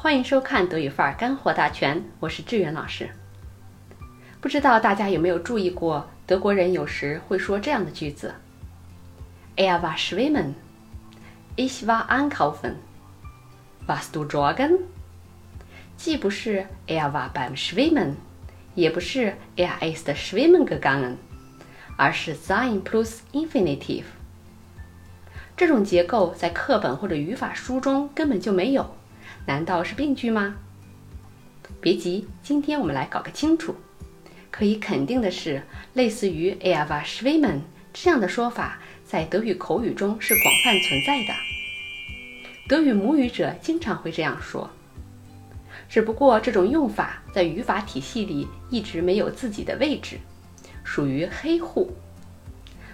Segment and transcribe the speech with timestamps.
[0.00, 3.10] 欢迎收看德语范儿干货大全，我是志远老师。
[4.40, 8.32] 不知道大家有没有注意过，德国人有时会说这样的句子
[9.56, 10.52] ：“Er war schwimmen,
[11.56, 12.74] ich war einkaufen,
[13.88, 14.82] warst du joggen？”
[15.96, 18.14] 既不是 “Er war beim Schwimmen”，
[18.76, 21.16] 也不是 “Er ist schwimmen gegangen”，
[21.96, 24.04] 而是 sein plus infinitive。
[25.56, 28.94] 这种结构在课本或者语法书中根本就没有。
[29.48, 30.56] 难道是病句吗？
[31.80, 33.74] 别急，今天我们来搞个清楚。
[34.50, 35.62] 可以肯定的是，
[35.94, 41.32] 类似于 “er war schwimmen” 这样的说法，在德语口语中是广泛存在的。
[42.68, 44.68] 德语母语者经常会这样说，
[45.88, 50.18] 只不过这种用法在语法体系里一直没有自己的位置，
[50.84, 51.90] 属于黑户。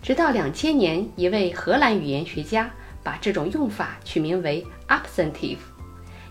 [0.00, 2.70] 直到两千年，一位荷兰语言学家
[3.02, 5.56] 把这种用法取名为 “absentive”。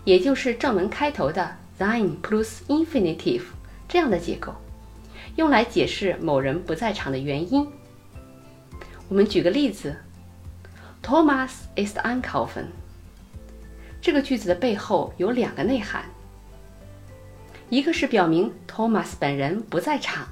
[0.06, 3.42] 也就是正文开头的 sein plus infinitive
[3.88, 4.54] 这样的结构，
[5.34, 7.66] 用来解释某人不在场的原因。
[9.08, 9.96] 我们举个例子
[11.02, 12.66] ：Thomas ist einkaufen。
[14.00, 16.04] 这个句子的背后有两个内涵，
[17.68, 20.28] 一个是表明 Thomas 本人不在场，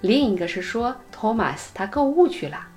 [0.00, 2.68] 另一个是说 Thomas 他购物去了，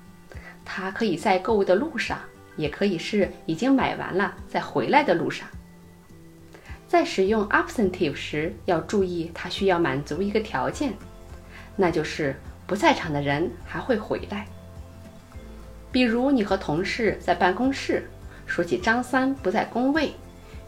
[0.64, 2.18] 他可以在购物的路上，
[2.56, 5.46] 也可以是已经买完了在回来的路上。
[6.90, 10.92] 在使用 absentive 时，要注意它需要满足一个条件，
[11.76, 12.34] 那就是
[12.66, 14.44] 不在场的人还会回来。
[15.92, 18.10] 比如你和同事在办公室
[18.44, 20.12] 说起张三不在工位，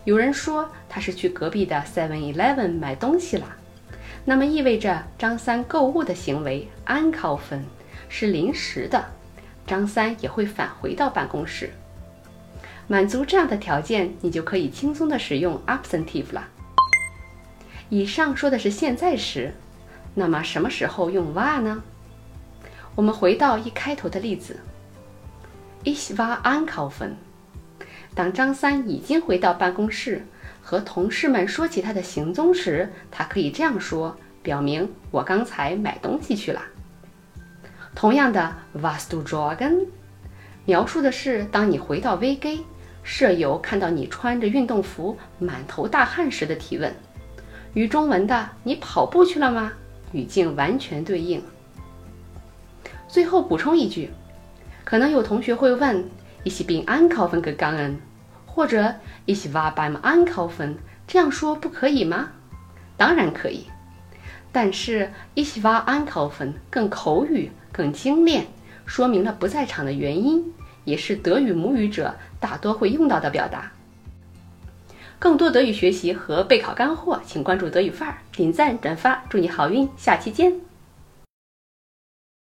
[0.04, 3.56] 有人说他是去隔壁的 Seven Eleven 买东西了，
[4.24, 7.64] 那么意味着张三购物的行为 u n c o f f e n
[8.08, 9.04] 是临时的，
[9.66, 11.70] 张三也会返回到办公室。
[12.88, 16.48] 满足这样的条件，你就可以轻松的使用 absentive 了。
[17.88, 19.54] 以上说的是现在时，
[20.14, 21.82] 那么什么时候用 war 呢？
[22.94, 24.58] 我们回到一开头的例子
[25.84, 27.12] ，Ich war einkaufen。
[28.14, 30.26] 当张三已经回到办公室，
[30.60, 36.62] 和同事们说起他的行踪时，他可以这样说，表明我刚才买东西去了。
[37.94, 39.86] 同样的，Was du joggen？
[40.64, 42.60] 描述的是当你回到 VG。
[43.02, 46.94] 舍友看到你穿着运动服、满头大汗时的提问，
[47.74, 49.72] 与中文的“你跑步去了吗”
[50.12, 51.42] 语境完全对应。
[53.08, 54.10] 最后补充一句，
[54.84, 56.04] 可能有同学会问
[56.44, 57.96] ：“Ich bin einkaufen gegangen”，
[58.46, 58.94] 或者
[59.26, 60.76] “Ich war beim einkaufen”，
[61.06, 62.30] 这样说不可以吗？
[62.96, 63.66] 当然可以，
[64.52, 68.46] 但是 “Ich war einkaufen” 更口语、更精炼，
[68.86, 70.52] 说明了不在场的原因。
[70.84, 73.72] 也是德语母语者大多会用到的表达。
[75.18, 80.71] 更多德语学习和备考干货，请关注德语范儿，点赞转发，祝你好运，下期见。